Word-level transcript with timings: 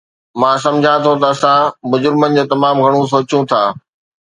مان 0.39 0.55
سمجهان 0.63 0.97
ٿو 1.03 1.11
ته 1.21 1.27
اسان 1.33 1.59
مجرمن 1.91 2.31
جو 2.37 2.43
تمام 2.51 2.75
گهڻو 2.83 3.01
سوچيو 3.13 3.39
ٿا 3.49 3.61